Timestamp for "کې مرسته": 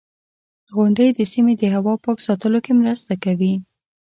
2.65-3.13